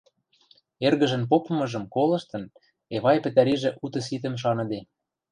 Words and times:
Эргӹжӹн 0.85 1.23
попымыжым 1.29 1.83
колыштын, 1.95 2.43
Эвай 2.95 3.17
пӹтӓрижӹ 3.23 3.69
уты-ситӹм 3.83 4.35
шаныде. 4.41 4.79